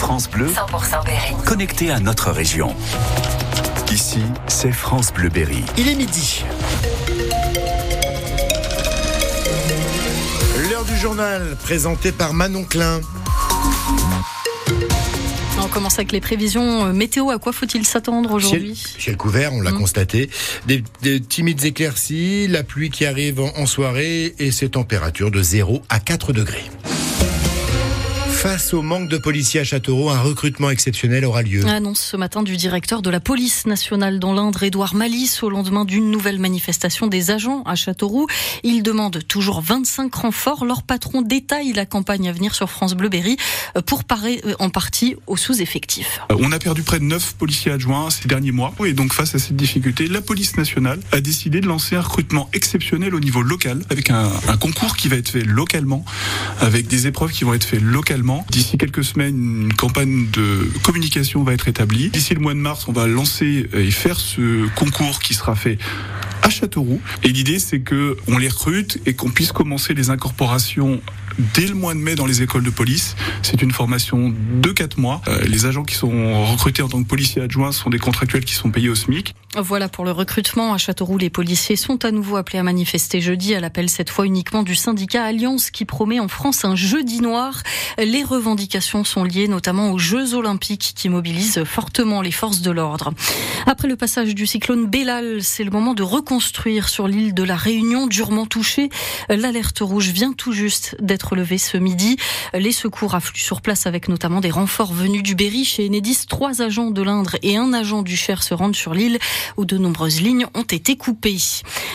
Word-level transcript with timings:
France 0.00 0.28
Bleu, 0.30 0.46
100% 0.48 1.04
Berry. 1.04 1.34
connecté 1.44 1.90
à 1.90 2.00
notre 2.00 2.30
région. 2.30 2.74
Ici, 3.92 4.20
c'est 4.48 4.72
France 4.72 5.12
Bleu 5.12 5.28
Berry. 5.28 5.62
Il 5.76 5.88
est 5.88 5.94
midi. 5.94 6.42
L'heure 10.70 10.84
du 10.84 10.96
journal, 10.96 11.56
présenté 11.62 12.12
par 12.12 12.32
Manon 12.32 12.64
Klein. 12.64 13.00
On 15.62 15.68
commence 15.68 15.94
avec 15.98 16.10
les 16.12 16.20
prévisions 16.22 16.86
euh, 16.86 16.92
météo. 16.92 17.30
À 17.30 17.38
quoi 17.38 17.52
faut-il 17.52 17.84
s'attendre 17.86 18.32
aujourd'hui? 18.32 18.74
Ciel, 18.74 19.00
ciel 19.02 19.16
couvert, 19.16 19.52
on 19.52 19.60
l'a 19.60 19.70
Mmh. 19.72 19.78
constaté. 19.78 20.30
Des, 20.66 20.82
des 21.02 21.20
timides 21.20 21.62
éclaircies, 21.64 22.48
la 22.48 22.62
pluie 22.64 22.88
qui 22.90 23.04
arrive 23.04 23.40
en, 23.40 23.52
en 23.56 23.66
soirée 23.66 24.34
et 24.38 24.50
ces 24.52 24.70
températures 24.70 25.30
de 25.30 25.42
0 25.42 25.82
à 25.90 26.00
4 26.00 26.32
degrés. 26.32 26.64
Face 28.40 28.72
au 28.72 28.80
manque 28.80 29.10
de 29.10 29.18
policiers 29.18 29.60
à 29.60 29.64
Châteauroux, 29.64 30.08
un 30.08 30.22
recrutement 30.22 30.70
exceptionnel 30.70 31.26
aura 31.26 31.42
lieu. 31.42 31.62
Annonce 31.66 32.00
ce 32.00 32.16
matin 32.16 32.42
du 32.42 32.56
directeur 32.56 33.02
de 33.02 33.10
la 33.10 33.20
police 33.20 33.66
nationale 33.66 34.18
dans 34.18 34.32
l'Indre, 34.32 34.62
Édouard 34.62 34.94
Malice, 34.94 35.42
au 35.42 35.50
lendemain 35.50 35.84
d'une 35.84 36.10
nouvelle 36.10 36.38
manifestation 36.38 37.06
des 37.06 37.30
agents 37.30 37.62
à 37.66 37.74
Châteauroux. 37.74 38.28
Il 38.62 38.82
demande 38.82 39.22
toujours 39.28 39.60
25 39.60 40.14
renforts. 40.14 40.64
Leur 40.64 40.84
patron 40.84 41.20
détaille 41.20 41.74
la 41.74 41.84
campagne 41.84 42.30
à 42.30 42.32
venir 42.32 42.54
sur 42.54 42.70
France 42.70 42.94
Bleu 42.94 43.10
Berry 43.10 43.36
pour 43.84 44.04
parer 44.04 44.40
euh, 44.46 44.54
en 44.58 44.70
partie 44.70 45.16
aux 45.26 45.36
sous-effectifs. 45.36 46.20
Euh, 46.32 46.36
On 46.38 46.50
a 46.50 46.58
perdu 46.58 46.82
près 46.82 46.98
de 46.98 47.04
9 47.04 47.34
policiers 47.34 47.72
adjoints 47.72 48.08
ces 48.08 48.26
derniers 48.26 48.52
mois. 48.52 48.72
Et 48.86 48.94
donc 48.94 49.12
face 49.12 49.34
à 49.34 49.38
cette 49.38 49.56
difficulté, 49.56 50.08
la 50.08 50.22
police 50.22 50.56
nationale 50.56 50.98
a 51.12 51.20
décidé 51.20 51.60
de 51.60 51.66
lancer 51.66 51.94
un 51.94 52.00
recrutement 52.00 52.48
exceptionnel 52.54 53.14
au 53.14 53.20
niveau 53.20 53.42
local, 53.42 53.82
avec 53.90 54.08
un, 54.08 54.30
un 54.48 54.56
concours 54.56 54.96
qui 54.96 55.08
va 55.08 55.16
être 55.16 55.28
fait 55.28 55.44
localement, 55.44 56.06
avec 56.60 56.86
des 56.86 57.06
épreuves 57.06 57.32
qui 57.32 57.44
vont 57.44 57.52
être 57.52 57.64
faites 57.64 57.82
localement. 57.82 58.29
D'ici 58.50 58.78
quelques 58.78 59.04
semaines, 59.04 59.64
une 59.64 59.72
campagne 59.72 60.26
de 60.30 60.70
communication 60.82 61.42
va 61.42 61.52
être 61.52 61.68
établie. 61.68 62.10
D'ici 62.10 62.34
le 62.34 62.40
mois 62.40 62.54
de 62.54 62.58
mars, 62.58 62.86
on 62.88 62.92
va 62.92 63.06
lancer 63.06 63.68
et 63.72 63.90
faire 63.90 64.18
ce 64.18 64.68
concours 64.74 65.20
qui 65.20 65.34
sera 65.34 65.54
fait 65.54 65.78
à 66.42 66.50
Châteauroux. 66.50 67.00
Et 67.22 67.28
l'idée, 67.28 67.58
c'est 67.58 67.80
que 67.80 68.16
on 68.28 68.38
les 68.38 68.48
recrute 68.48 68.98
et 69.06 69.14
qu'on 69.14 69.30
puisse 69.30 69.52
commencer 69.52 69.94
les 69.94 70.10
incorporations 70.10 71.00
dès 71.54 71.66
le 71.66 71.74
mois 71.74 71.94
de 71.94 71.98
mai 71.98 72.14
dans 72.14 72.26
les 72.26 72.42
écoles 72.42 72.64
de 72.64 72.70
police. 72.70 73.16
C'est 73.42 73.62
une 73.62 73.72
formation 73.72 74.32
de 74.54 74.70
4 74.70 74.98
mois. 74.98 75.22
Euh, 75.28 75.42
les 75.44 75.66
agents 75.66 75.84
qui 75.84 75.94
sont 75.94 76.44
recrutés 76.46 76.82
en 76.82 76.88
tant 76.88 77.02
que 77.02 77.08
policiers 77.08 77.42
adjoints 77.42 77.72
sont 77.72 77.90
des 77.90 77.98
contractuels 77.98 78.44
qui 78.44 78.54
sont 78.54 78.70
payés 78.70 78.88
au 78.88 78.94
SMIC. 78.94 79.34
Voilà 79.56 79.88
pour 79.88 80.04
le 80.04 80.12
recrutement. 80.12 80.74
À 80.74 80.78
Châteauroux, 80.78 81.18
les 81.18 81.30
policiers 81.30 81.76
sont 81.76 82.04
à 82.04 82.12
nouveau 82.12 82.36
appelés 82.36 82.58
à 82.58 82.62
manifester 82.62 83.20
jeudi 83.20 83.54
à 83.54 83.60
l'appel 83.60 83.88
cette 83.88 84.10
fois 84.10 84.26
uniquement 84.26 84.62
du 84.62 84.74
syndicat 84.74 85.24
Alliance 85.24 85.70
qui 85.70 85.84
promet 85.84 86.20
en 86.20 86.28
France 86.28 86.64
un 86.64 86.76
jeudi 86.76 87.20
noir. 87.20 87.62
Les 87.98 88.22
revendications 88.22 89.04
sont 89.04 89.24
liées 89.24 89.48
notamment 89.48 89.92
aux 89.92 89.98
Jeux 89.98 90.34
Olympiques 90.34 90.92
qui 90.94 91.08
mobilisent 91.08 91.64
fortement 91.64 92.22
les 92.22 92.30
forces 92.30 92.60
de 92.60 92.70
l'ordre. 92.70 93.12
Après 93.66 93.88
le 93.88 93.96
passage 93.96 94.34
du 94.34 94.46
cyclone 94.46 94.86
Bellal, 94.86 95.42
c'est 95.42 95.64
le 95.64 95.70
moment 95.70 95.94
de 95.94 96.02
reconstruire 96.30 96.88
sur 96.88 97.08
l'île 97.08 97.34
de 97.34 97.42
la 97.42 97.56
Réunion 97.56 98.06
durement 98.06 98.46
touchée. 98.46 98.88
L'alerte 99.28 99.80
rouge 99.80 100.10
vient 100.10 100.32
tout 100.32 100.52
juste 100.52 100.94
d'être 101.00 101.34
levée 101.34 101.58
ce 101.58 101.76
midi. 101.76 102.18
Les 102.54 102.70
secours 102.70 103.16
affluent 103.16 103.42
sur 103.42 103.60
place 103.60 103.88
avec 103.88 104.06
notamment 104.06 104.40
des 104.40 104.50
renforts 104.50 104.92
venus 104.92 105.24
du 105.24 105.34
Berry 105.34 105.64
chez 105.64 105.88
Enedis. 105.88 106.26
Trois 106.28 106.62
agents 106.62 106.92
de 106.92 107.02
l'Indre 107.02 107.34
et 107.42 107.56
un 107.56 107.72
agent 107.72 108.02
du 108.02 108.16
Cher 108.16 108.44
se 108.44 108.54
rendent 108.54 108.76
sur 108.76 108.94
l'île 108.94 109.18
où 109.56 109.64
de 109.64 109.76
nombreuses 109.76 110.20
lignes 110.20 110.46
ont 110.54 110.62
été 110.62 110.96
coupées. 110.96 111.40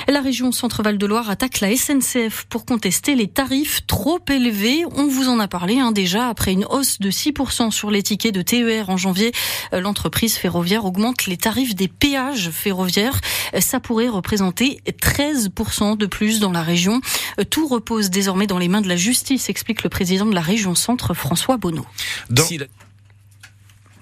La 0.10 0.20
région 0.20 0.52
Centre-Val 0.52 0.98
de 0.98 1.06
Loire 1.06 1.30
attaque 1.30 1.62
la 1.62 1.74
SNCF 1.74 2.44
pour 2.50 2.66
contester 2.66 3.16
les 3.16 3.28
tarifs 3.28 3.88
trop 3.88 4.20
élevés. 4.30 4.84
On 4.98 5.08
vous 5.08 5.30
en 5.30 5.40
a 5.40 5.48
parlé 5.48 5.80
hein, 5.80 5.94
déjà 5.94 6.28
après 6.28 6.52
une 6.52 6.66
hausse 6.66 7.00
de 7.00 7.10
6% 7.10 7.72
sur 7.72 7.90
les 7.90 8.04
tickets 8.04 8.36
de 8.36 8.42
TER 8.42 8.90
en 8.90 8.98
janvier. 8.98 9.32
L'entreprise 9.72 10.36
ferroviaire 10.36 10.84
augmente 10.84 11.26
les 11.26 11.38
tarifs 11.38 11.74
des 11.74 11.88
péages 11.88 12.50
ferroviaires. 12.50 13.22
Ça 13.62 13.80
pourrait 13.80 14.10
représenter 14.10 14.25
13% 14.34 15.98
de 15.98 16.06
plus 16.06 16.40
dans 16.40 16.52
la 16.52 16.64
région. 16.64 17.02
Euh, 17.40 17.44
Tout 17.44 17.68
repose 17.68 18.10
désormais 18.10 18.48
dans 18.48 18.58
les 18.60 18.68
mains 18.68 18.82
de 18.82 18.88
la 18.90 18.96
justice, 18.98 19.50
explique 19.50 19.84
le 19.84 19.90
président 19.90 20.26
de 20.26 20.36
la 20.36 20.42
région 20.42 20.76
Centre, 20.76 21.14
François 21.14 21.58
Bonneau. 21.58 21.86
Dans- 22.30 22.44
Si 22.46 22.58
la... 22.58 22.66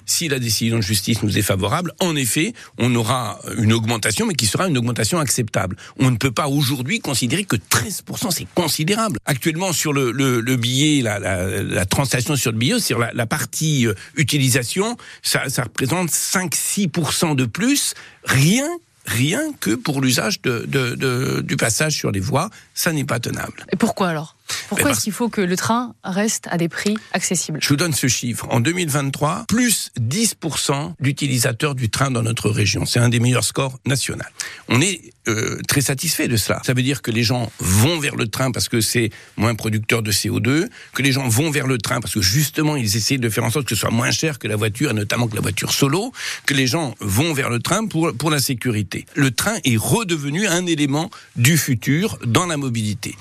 si 0.05 0.27
la 0.27 0.37
décision 0.39 0.77
de 0.77 0.81
justice 0.81 1.23
nous 1.23 1.37
est 1.37 1.41
favorable, 1.41 1.93
en 1.99 2.15
effet, 2.15 2.53
on 2.77 2.93
aura 2.95 3.39
une 3.57 3.71
augmentation, 3.73 4.25
mais 4.25 4.33
qui 4.35 4.45
sera 4.47 4.67
une 4.67 4.77
augmentation 4.77 5.17
acceptable. 5.19 5.77
On 5.97 6.11
ne 6.11 6.17
peut 6.17 6.31
pas 6.31 6.47
aujourd'hui 6.47 6.99
considérer 6.99 7.45
que 7.45 7.55
13%, 7.55 8.31
c'est 8.31 8.47
considérable. 8.53 9.17
Actuellement, 9.25 9.71
sur 9.73 9.93
le, 9.93 10.11
le, 10.11 10.41
le 10.41 10.55
billet, 10.57 11.01
la, 11.01 11.19
la, 11.19 11.63
la 11.63 11.85
translation 11.85 12.35
sur 12.35 12.51
le 12.51 12.57
billet, 12.57 12.79
sur 12.79 12.99
la, 12.99 13.11
la 13.13 13.25
partie 13.25 13.87
euh, 13.87 13.93
utilisation, 14.15 14.97
ça, 15.21 15.49
ça 15.49 15.63
représente 15.63 16.09
5-6% 16.09 17.35
de 17.35 17.45
plus, 17.45 17.93
rien 18.25 18.67
rien 19.05 19.41
que 19.59 19.75
pour 19.75 20.01
l'usage 20.01 20.41
du 20.41 21.57
passage 21.57 21.93
sur 21.93 22.11
les 22.11 22.19
voies, 22.19 22.49
ça 22.73 22.91
n'est 22.91 23.05
pas 23.05 23.19
tenable. 23.19 23.65
Et 23.71 23.75
pourquoi 23.75 24.09
alors? 24.09 24.35
Pourquoi 24.69 24.85
Mais 24.85 24.91
est-ce 24.91 25.01
qu'il 25.01 25.13
faut 25.13 25.29
que 25.29 25.41
le 25.41 25.55
train 25.55 25.95
reste 26.03 26.47
à 26.49 26.57
des 26.57 26.69
prix 26.69 26.97
accessibles? 27.11 27.59
Je 27.61 27.69
vous 27.69 27.75
donne 27.75 27.93
ce 27.93 28.07
chiffre. 28.07 28.47
En 28.49 28.59
2023, 28.59 29.45
plus 29.47 29.91
10% 29.99 30.93
d'utilisateurs 30.99 31.75
du 31.75 31.89
train 31.89 32.11
dans 32.11 32.23
notre 32.23 32.49
région. 32.49 32.85
C'est 32.85 32.99
un 32.99 33.09
des 33.09 33.19
meilleurs 33.19 33.43
scores 33.43 33.79
nationaux. 33.85 34.23
On 34.69 34.81
est 34.81 35.13
euh, 35.27 35.59
très 35.67 35.81
satisfait 35.81 36.27
de 36.27 36.35
cela. 36.35 36.61
Ça 36.65 36.73
veut 36.73 36.81
dire 36.81 37.01
que 37.01 37.11
les 37.11 37.23
gens 37.23 37.51
vont 37.59 37.99
vers 37.99 38.15
le 38.15 38.27
train 38.27 38.51
parce 38.51 38.67
que 38.67 38.81
c'est 38.81 39.09
moins 39.37 39.55
producteur 39.55 40.01
de 40.01 40.11
CO2, 40.11 40.67
que 40.93 41.01
les 41.01 41.11
gens 41.11 41.27
vont 41.27 41.49
vers 41.49 41.67
le 41.67 41.77
train 41.77 42.01
parce 42.01 42.13
que 42.13 42.21
justement 42.21 42.75
ils 42.75 42.97
essaient 42.97 43.17
de 43.17 43.29
faire 43.29 43.43
en 43.43 43.49
sorte 43.49 43.65
que 43.65 43.75
ce 43.75 43.79
soit 43.79 43.91
moins 43.91 44.11
cher 44.11 44.37
que 44.37 44.47
la 44.47 44.55
voiture, 44.55 44.91
et 44.91 44.93
notamment 44.93 45.27
que 45.27 45.35
la 45.35 45.41
voiture 45.41 45.71
solo, 45.71 46.11
que 46.45 46.53
les 46.53 46.67
gens 46.67 46.95
vont 46.99 47.33
vers 47.33 47.49
le 47.49 47.59
train 47.59 47.87
pour, 47.87 48.13
pour 48.13 48.31
la 48.31 48.39
sécurité. 48.39 49.05
Le 49.15 49.31
train 49.31 49.55
est 49.63 49.77
redevenu 49.77 50.47
un 50.47 50.65
élément 50.65 51.09
du 51.35 51.57
futur 51.57 52.17
dans 52.25 52.45
la 52.45 52.57
mobilité. 52.57 53.15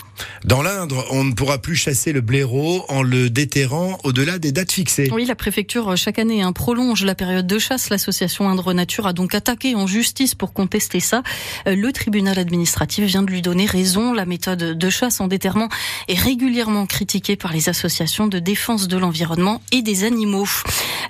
Dans 0.45 0.63
l'Indre, 0.63 1.07
on 1.11 1.22
ne 1.25 1.33
pourra 1.33 1.59
plus 1.59 1.77
chasser 1.77 2.13
le 2.13 2.21
blaireau 2.21 2.85
en 2.89 3.03
le 3.03 3.31
déterrant 3.31 3.99
au-delà 4.05 4.39
des 4.39 4.53
dates 4.53 4.73
fixées. 4.73 5.09
Oui, 5.13 5.25
la 5.25 5.35
préfecture 5.35 5.91
euh, 5.91 5.97
chaque 5.97 6.19
année 6.19 6.43
hein, 6.43 6.53
prolonge 6.53 7.05
la 7.05 7.15
période 7.15 7.47
de 7.47 7.59
chasse. 7.59 7.91
L'association 7.91 8.49
Indre 8.49 8.73
Nature 8.73 9.07
a 9.07 9.13
donc 9.13 9.35
attaqué 9.35 9.75
en 9.75 9.87
justice 9.87 10.35
pour 10.35 10.53
contester 10.53 11.01
ça. 11.01 11.23
Euh, 11.67 11.75
Le 11.75 11.93
tribunal 11.93 12.39
administratif 12.39 13.05
vient 13.05 13.23
de 13.23 13.31
lui 13.31 13.43
donner 13.43 13.67
raison. 13.67 14.13
La 14.13 14.25
méthode 14.25 14.79
de 14.79 14.91
chasse 14.91 15.21
en 15.21 15.29
déterrement 15.29 15.69
est 16.09 16.19
régulièrement 16.19 16.87
critiquée 16.87 17.37
par 17.37 17.53
les 17.53 17.69
associations 17.69 18.27
de 18.27 18.39
défense 18.39 18.89
de 18.89 18.97
l'environnement 18.97 19.61
et 19.73 19.83
des 19.83 20.05
animaux. 20.05 20.49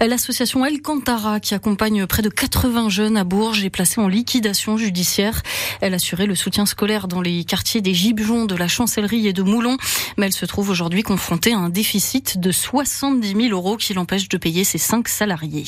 Euh, 0.03 0.07
L'association 0.07 0.65
El 0.65 0.83
Cantara, 0.83 1.41
qui 1.41 1.55
accompagne 1.55 2.07
près 2.07 2.23
de 2.23 2.29
80 2.29 2.89
jeunes 2.89 3.17
à 3.17 3.25
Bourges, 3.25 3.65
est 3.65 3.71
placée 3.71 4.01
en 4.01 4.09
liquidation 4.09 4.77
judiciaire. 4.77 5.43
Elle 5.81 5.95
assurait 5.95 6.27
le 6.27 6.35
soutien 6.35 6.67
scolaire 6.67 7.09
dans 7.09 7.21
les 7.21 7.45
quartiers 7.45 7.81
des 7.81 7.95
Gibjons, 7.95 8.47
de 8.47 8.57
la 8.57 8.69
Chancellerie 8.69 9.27
et 9.27 9.33
de 9.33 9.43
Moulon, 9.43 9.77
mais 10.17 10.27
elle 10.27 10.33
se 10.33 10.47
trouve 10.47 10.71
aujourd'hui 10.71 11.03
confrontée 11.03 11.53
à 11.53 11.59
un 11.59 11.69
déficit 11.69 12.39
de 12.39 12.51
70 12.51 13.35
000 13.35 13.49
euros 13.51 13.77
qui 13.77 13.95
l'empêche 13.95 14.29
de 14.29 14.37
payer 14.37 14.65
ses 14.65 14.79
cinq 14.79 15.09
salariés. 15.09 15.65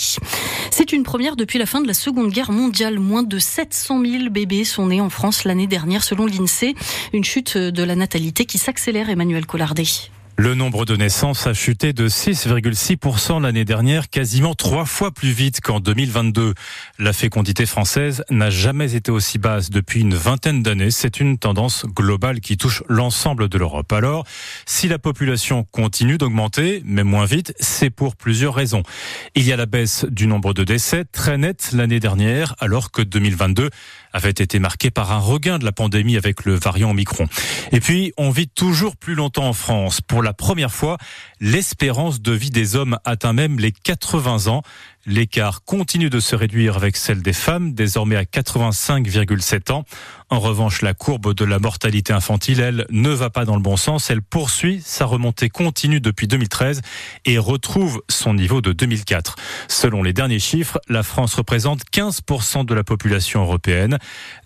C'est 0.70 0.92
une 0.92 1.02
première 1.02 1.36
depuis 1.36 1.58
la 1.58 1.66
fin 1.66 1.80
de 1.80 1.86
la 1.86 1.94
Seconde 1.94 2.30
Guerre 2.30 2.52
mondiale. 2.52 2.98
Moins 2.98 3.22
de 3.22 3.38
700 3.38 4.02
000 4.04 4.30
bébés 4.30 4.64
sont 4.64 4.86
nés 4.86 5.00
en 5.00 5.10
France 5.10 5.44
l'année 5.44 5.66
dernière 5.66 6.04
selon 6.04 6.26
l'INSEE. 6.26 6.74
Une 7.12 7.24
chute 7.24 7.56
de 7.56 7.82
la 7.82 7.96
natalité 7.96 8.44
qui 8.44 8.58
s'accélère, 8.58 9.10
Emmanuel 9.10 9.46
Collardet. 9.46 10.13
Le 10.36 10.56
nombre 10.56 10.84
de 10.84 10.96
naissances 10.96 11.46
a 11.46 11.54
chuté 11.54 11.92
de 11.92 12.08
6,6% 12.08 13.40
l'année 13.40 13.64
dernière, 13.64 14.10
quasiment 14.10 14.56
trois 14.56 14.84
fois 14.84 15.12
plus 15.12 15.30
vite 15.30 15.60
qu'en 15.60 15.78
2022. 15.78 16.54
La 16.98 17.12
fécondité 17.12 17.66
française 17.66 18.24
n'a 18.30 18.50
jamais 18.50 18.96
été 18.96 19.12
aussi 19.12 19.38
basse 19.38 19.70
depuis 19.70 20.00
une 20.00 20.16
vingtaine 20.16 20.60
d'années. 20.60 20.90
C'est 20.90 21.20
une 21.20 21.38
tendance 21.38 21.86
globale 21.86 22.40
qui 22.40 22.56
touche 22.56 22.82
l'ensemble 22.88 23.48
de 23.48 23.58
l'Europe. 23.58 23.92
Alors, 23.92 24.26
si 24.66 24.88
la 24.88 24.98
population 24.98 25.62
continue 25.70 26.18
d'augmenter, 26.18 26.82
mais 26.84 27.04
moins 27.04 27.26
vite, 27.26 27.54
c'est 27.60 27.90
pour 27.90 28.16
plusieurs 28.16 28.54
raisons. 28.54 28.82
Il 29.36 29.44
y 29.44 29.52
a 29.52 29.56
la 29.56 29.66
baisse 29.66 30.04
du 30.10 30.26
nombre 30.26 30.52
de 30.52 30.64
décès 30.64 31.04
très 31.04 31.38
nette 31.38 31.70
l'année 31.72 32.00
dernière, 32.00 32.56
alors 32.58 32.90
que 32.90 33.02
2022 33.02 33.70
avait 34.14 34.30
été 34.30 34.58
marqué 34.58 34.90
par 34.90 35.12
un 35.12 35.18
regain 35.18 35.58
de 35.58 35.64
la 35.64 35.72
pandémie 35.72 36.16
avec 36.16 36.44
le 36.46 36.54
variant 36.54 36.92
Omicron. 36.92 37.26
Et 37.72 37.80
puis, 37.80 38.14
on 38.16 38.30
vit 38.30 38.48
toujours 38.48 38.96
plus 38.96 39.14
longtemps 39.14 39.48
en 39.48 39.52
France. 39.52 40.00
Pour 40.00 40.22
la 40.22 40.32
première 40.32 40.72
fois, 40.72 40.96
l'espérance 41.40 42.22
de 42.22 42.32
vie 42.32 42.50
des 42.50 42.76
hommes 42.76 42.96
atteint 43.04 43.32
même 43.32 43.58
les 43.58 43.72
80 43.72 44.46
ans. 44.46 44.62
L'écart 45.06 45.64
continue 45.64 46.08
de 46.08 46.18
se 46.18 46.34
réduire 46.34 46.76
avec 46.76 46.96
celle 46.96 47.20
des 47.20 47.34
femmes, 47.34 47.74
désormais 47.74 48.16
à 48.16 48.24
85,7 48.24 49.70
ans. 49.72 49.84
En 50.30 50.40
revanche, 50.40 50.80
la 50.80 50.94
courbe 50.94 51.34
de 51.34 51.44
la 51.44 51.58
mortalité 51.58 52.12
infantile, 52.14 52.60
elle, 52.60 52.86
ne 52.90 53.10
va 53.10 53.28
pas 53.28 53.44
dans 53.44 53.56
le 53.56 53.62
bon 53.62 53.76
sens. 53.76 54.08
Elle 54.08 54.22
poursuit 54.22 54.82
sa 54.84 55.04
remontée 55.04 55.50
continue 55.50 56.00
depuis 56.00 56.26
2013 56.26 56.80
et 57.26 57.36
retrouve 57.36 58.02
son 58.08 58.32
niveau 58.32 58.62
de 58.62 58.72
2004. 58.72 59.36
Selon 59.68 60.02
les 60.02 60.14
derniers 60.14 60.38
chiffres, 60.38 60.80
la 60.88 61.02
France 61.02 61.34
représente 61.34 61.82
15% 61.92 62.64
de 62.64 62.74
la 62.74 62.82
population 62.82 63.42
européenne, 63.42 63.98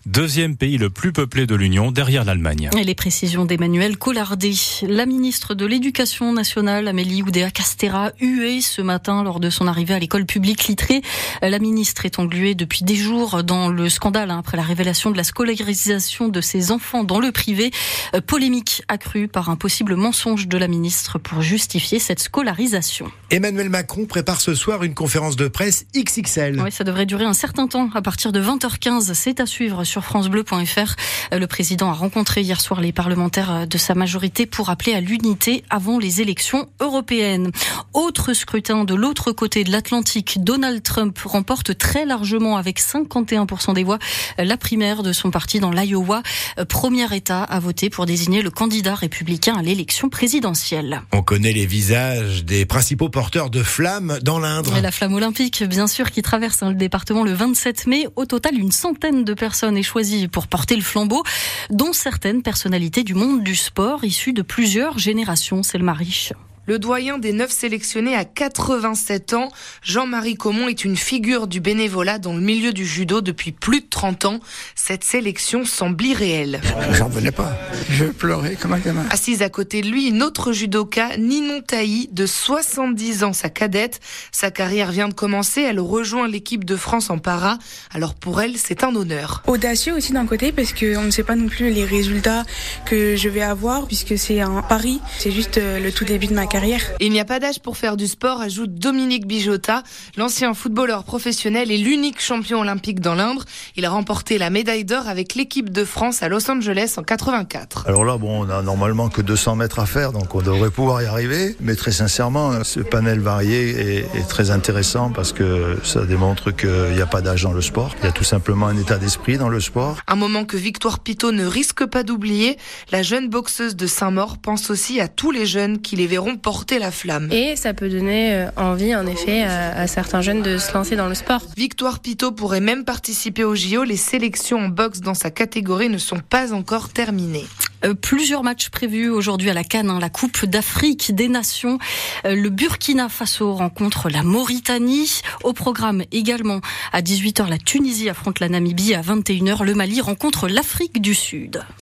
deuxième 0.05 0.57
pays 0.57 0.77
le 0.77 0.89
plus 0.89 1.13
peuplé 1.13 1.47
de 1.47 1.55
l'Union 1.55 1.91
derrière 1.91 2.25
l'Allemagne. 2.25 2.69
Et 2.77 2.83
les 2.83 2.95
précisions 2.95 3.45
d'Emmanuel 3.45 3.97
Collardet. 3.97 4.53
La 4.83 5.05
ministre 5.05 5.55
de 5.55 5.65
l'Éducation 5.65 6.33
nationale, 6.33 6.87
Amélie 6.87 7.23
Oudéa-Castera, 7.23 8.11
huée 8.19 8.61
ce 8.61 8.81
matin 8.81 9.23
lors 9.23 9.39
de 9.39 9.49
son 9.49 9.67
arrivée 9.67 9.93
à 9.93 9.99
l'école 9.99 10.25
publique 10.25 10.48
Littré. 10.55 11.01
La 11.41 11.59
ministre 11.59 12.05
est 12.05 12.19
engluée 12.19 12.55
depuis 12.55 12.83
des 12.83 12.95
jours 12.95 13.43
dans 13.43 13.69
le 13.69 13.89
scandale 13.89 14.31
hein, 14.31 14.39
après 14.39 14.57
la 14.57 14.63
révélation 14.63 15.11
de 15.11 15.17
la 15.17 15.23
scolarisation 15.23 16.27
de 16.27 16.41
ses 16.41 16.71
enfants 16.71 17.03
dans 17.03 17.19
le 17.19 17.31
privé. 17.31 17.71
Euh, 18.15 18.21
polémique 18.21 18.83
accrue 18.87 19.27
par 19.27 19.49
un 19.49 19.55
possible 19.55 19.95
mensonge 19.95 20.47
de 20.47 20.57
la 20.57 20.67
ministre 20.67 21.19
pour 21.19 21.41
justifier 21.41 21.99
cette 21.99 22.19
scolarisation. 22.19 23.11
Emmanuel 23.31 23.69
Macron 23.69 24.05
prépare 24.05 24.41
ce 24.41 24.55
soir 24.55 24.83
une 24.83 24.93
conférence 24.93 25.35
de 25.35 25.47
presse 25.47 25.85
XXL. 25.95 26.61
Oui, 26.61 26.71
ça 26.71 26.83
devrait 26.83 27.05
durer 27.05 27.25
un 27.25 27.33
certain 27.33 27.67
temps. 27.67 27.89
À 27.93 28.01
partir 28.01 28.31
de 28.31 28.41
20h15, 28.41 29.13
c'est 29.13 29.39
à 29.39 29.45
suivre 29.45 29.83
sur 29.83 30.03
francebleu.fr. 30.03 30.95
Le 31.31 31.45
président 31.45 31.89
a 31.89 31.93
rencontré 31.93 32.41
hier 32.41 32.59
soir 32.59 32.81
les 32.81 32.91
parlementaires 32.91 33.67
de 33.67 33.77
sa 33.77 33.95
majorité 33.95 34.45
pour 34.45 34.69
appeler 34.69 34.93
à 34.93 35.01
l'unité 35.01 35.63
avant 35.69 35.99
les 35.99 36.21
élections 36.21 36.69
européennes. 36.79 37.51
Autre 37.93 38.33
scrutin 38.33 38.85
de 38.85 38.95
l'autre 38.95 39.31
côté 39.31 39.63
de 39.63 39.71
l'Atlantique, 39.71 40.38
Donald 40.39 40.81
Trump 40.81 41.17
remporte 41.25 41.77
très 41.77 42.05
largement 42.05 42.57
avec 42.57 42.79
51% 42.79 43.73
des 43.73 43.83
voix 43.83 43.99
la 44.37 44.57
primaire 44.57 45.03
de 45.03 45.13
son 45.13 45.31
parti 45.31 45.59
dans 45.59 45.71
l'Iowa, 45.71 46.23
premier 46.67 47.13
État 47.13 47.43
à 47.43 47.59
voter 47.59 47.89
pour 47.89 48.05
désigner 48.05 48.41
le 48.41 48.49
candidat 48.49 48.95
républicain 48.95 49.55
à 49.57 49.61
l'élection 49.61 50.09
présidentielle. 50.09 51.01
On 51.11 51.21
connaît 51.21 51.51
les 51.51 51.65
visages 51.65 52.45
des 52.45 52.65
principaux 52.65 53.09
porteurs 53.09 53.49
de 53.49 53.63
flammes 53.63 54.19
dans 54.21 54.39
l'Indre. 54.39 54.79
La 54.81 54.91
flamme 54.91 55.13
olympique, 55.13 55.63
bien 55.63 55.87
sûr, 55.87 56.11
qui 56.11 56.21
traverse 56.21 56.63
le 56.63 56.73
département 56.73 57.23
le 57.23 57.33
27 57.33 57.87
mai. 57.87 58.07
Au 58.15 58.25
total, 58.25 58.57
une 58.57 58.71
centaine 58.71 59.23
de 59.23 59.33
personnes 59.33 59.77
est 59.77 59.83
choisie 59.83 60.27
pour 60.27 60.47
porter 60.47 60.75
le 60.75 60.81
flambeau, 60.81 61.23
dont 61.69 61.93
certaines 61.93 62.41
personnalités 62.41 63.03
du 63.03 63.13
monde 63.13 63.43
du 63.43 63.55
sport 63.55 64.03
issues 64.03 64.33
de 64.33 64.41
plusieurs 64.41 64.97
générations. 64.97 65.63
C'est 65.63 65.77
le 65.77 65.83
mariche. 65.83 66.33
Le 66.69 66.77
doyen 66.77 67.17
des 67.17 67.33
neuf 67.33 67.49
sélectionnés 67.49 68.15
à 68.15 68.25
87 68.25 69.33
ans, 69.33 69.49
Jean-Marie 69.81 70.35
Comon 70.35 70.67
est 70.67 70.85
une 70.85 70.97
figure 70.97 71.47
du 71.47 71.61
bénévolat 71.61 72.19
dans 72.19 72.33
le 72.33 72.41
milieu 72.41 72.73
du 72.73 72.85
judo 72.85 73.21
depuis 73.21 73.51
plus 73.51 73.81
de 73.81 73.87
30 73.89 74.25
ans. 74.25 74.39
Cette 74.75 75.03
sélection 75.03 75.65
semble 75.65 76.05
irréelle. 76.05 76.61
J'en 76.91 77.07
revenais 77.07 77.31
pas. 77.31 77.57
Je 77.89 78.05
pleurais 78.05 78.55
comme 78.55 78.73
un 78.73 78.77
gamin. 78.77 79.03
Assise 79.09 79.41
à 79.41 79.49
côté 79.49 79.81
de 79.81 79.87
lui, 79.87 80.09
une 80.09 80.21
autre 80.21 80.51
judoka, 80.51 81.17
Ninon 81.17 81.61
Taï, 81.61 82.07
de 82.11 82.27
70 82.27 83.23
ans, 83.23 83.33
sa 83.33 83.49
cadette. 83.49 83.99
Sa 84.31 84.51
carrière 84.51 84.91
vient 84.91 85.07
de 85.07 85.15
commencer. 85.15 85.61
Elle 85.61 85.79
rejoint 85.79 86.27
l'équipe 86.27 86.65
de 86.65 86.75
France 86.75 87.09
en 87.09 87.17
para. 87.17 87.57
Alors 87.89 88.13
pour 88.13 88.41
elle, 88.41 88.57
c'est 88.57 88.83
un 88.83 88.95
honneur. 88.95 89.41
Audacieux 89.47 89.95
aussi 89.95 90.13
d'un 90.13 90.27
côté 90.27 90.51
parce 90.51 90.73
qu'on 90.73 91.01
ne 91.01 91.09
sait 91.09 91.23
pas 91.23 91.35
non 91.35 91.47
plus 91.47 91.71
les 91.71 91.83
résultats 91.83 92.43
que 92.85 93.15
je 93.15 93.27
vais 93.27 93.41
avoir 93.41 93.87
puisque 93.87 94.19
c'est 94.19 94.39
un 94.39 94.61
pari. 94.61 95.01
C'est 95.17 95.31
juste 95.31 95.57
le 95.57 95.89
tout 95.89 96.05
début 96.05 96.27
de 96.27 96.35
ma 96.35 96.45
carrière. 96.45 96.58
Il 96.99 97.11
n'y 97.11 97.19
a 97.21 97.25
pas 97.25 97.39
d'âge 97.39 97.61
pour 97.61 97.77
faire 97.77 97.95
du 97.95 98.07
sport, 98.07 98.41
ajoute 98.41 98.75
Dominique 98.75 99.25
Bijota, 99.25 99.83
l'ancien 100.17 100.53
footballeur 100.53 101.05
professionnel 101.05 101.71
et 101.71 101.77
l'unique 101.77 102.21
champion 102.21 102.59
olympique 102.59 102.99
dans 102.99 103.15
l'Indre. 103.15 103.45
Il 103.77 103.85
a 103.85 103.89
remporté 103.89 104.37
la 104.37 104.49
médaille 104.49 104.83
d'or 104.83 105.07
avec 105.07 105.35
l'équipe 105.35 105.69
de 105.69 105.85
France 105.85 106.21
à 106.21 106.27
Los 106.27 106.51
Angeles 106.51 106.95
en 106.97 107.03
84. 107.03 107.85
Alors 107.87 108.03
là, 108.03 108.17
bon, 108.17 108.45
on 108.45 108.49
a 108.49 108.61
normalement 108.61 109.07
que 109.07 109.21
200 109.21 109.55
mètres 109.55 109.79
à 109.79 109.85
faire, 109.85 110.11
donc 110.11 110.35
on 110.35 110.41
devrait 110.41 110.69
pouvoir 110.69 111.01
y 111.01 111.05
arriver. 111.05 111.55
Mais 111.61 111.75
très 111.75 111.93
sincèrement, 111.93 112.63
ce 112.65 112.81
panel 112.81 113.19
varié 113.19 113.69
est, 113.69 114.17
est 114.17 114.27
très 114.27 114.51
intéressant 114.51 115.11
parce 115.11 115.31
que 115.31 115.77
ça 115.83 116.03
démontre 116.05 116.51
qu'il 116.51 116.93
n'y 116.93 117.01
a 117.01 117.07
pas 117.07 117.21
d'âge 117.21 117.43
dans 117.43 117.53
le 117.53 117.61
sport. 117.61 117.95
Il 118.01 118.05
y 118.05 118.09
a 118.09 118.11
tout 118.11 118.25
simplement 118.25 118.67
un 118.67 118.77
état 118.77 118.97
d'esprit 118.97 119.37
dans 119.37 119.49
le 119.49 119.61
sport. 119.61 119.99
Un 120.07 120.15
moment 120.17 120.43
que 120.43 120.57
Victoire 120.57 120.99
Pitot 120.99 121.31
ne 121.31 121.45
risque 121.45 121.85
pas 121.85 122.03
d'oublier. 122.03 122.57
La 122.91 123.01
jeune 123.01 123.29
boxeuse 123.29 123.77
de 123.77 123.87
Saint-Maur 123.87 124.37
pense 124.39 124.69
aussi 124.69 124.99
à 124.99 125.07
tous 125.07 125.31
les 125.31 125.45
jeunes 125.45 125.79
qui 125.79 125.95
les 125.95 126.07
verront 126.07 126.35
porter 126.49 126.79
la 126.79 126.89
flamme. 126.89 127.31
Et 127.31 127.55
ça 127.55 127.75
peut 127.75 127.89
donner 127.89 128.47
envie, 128.57 128.95
en 128.95 129.05
effet, 129.05 129.43
à, 129.43 129.81
à, 129.81 129.85
certains 129.85 130.21
jeunes 130.21 130.41
de 130.41 130.57
se 130.57 130.73
lancer 130.73 130.95
dans 130.95 131.07
le 131.07 131.13
sport. 131.13 131.43
Victoire 131.55 131.99
Pitot 131.99 132.31
pourrait 132.31 132.59
même 132.59 132.85
participer 132.85 133.43
au 133.43 133.53
JO. 133.53 133.83
Les 133.83 133.97
sélections 133.97 134.57
en 134.57 134.67
boxe 134.67 135.01
dans 135.01 135.13
sa 135.13 135.29
catégorie 135.29 135.89
ne 135.89 135.99
sont 135.99 136.21
pas 136.27 136.51
encore 136.51 136.89
terminées. 136.89 137.45
Euh, 137.85 137.93
plusieurs 137.93 138.43
matchs 138.43 138.69
prévus 138.69 139.09
aujourd'hui 139.09 139.51
à 139.51 139.53
la 139.53 139.63
Cannes, 139.63 139.91
hein, 139.91 139.99
la 139.99 140.09
Coupe 140.09 140.45
d'Afrique 140.45 141.13
des 141.13 141.29
Nations. 141.29 141.77
Euh, 142.25 142.33
le 142.33 142.49
Burkina 142.49 143.09
Faso 143.09 143.53
rencontre 143.53 144.09
la 144.09 144.23
Mauritanie. 144.23 145.21
Au 145.43 145.53
programme 145.53 146.03
également 146.11 146.61
à 146.91 147.01
18h, 147.01 147.47
la 147.47 147.59
Tunisie 147.59 148.09
affronte 148.09 148.39
la 148.39 148.49
Namibie. 148.49 148.95
À 148.95 149.01
21h, 149.01 149.63
le 149.63 149.75
Mali 149.75 150.01
rencontre 150.01 150.47
l'Afrique 150.47 150.99
du 150.99 151.13
Sud. 151.13 151.63